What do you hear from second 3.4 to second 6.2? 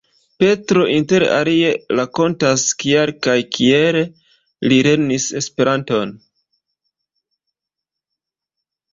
kiel li lernis Esperanton.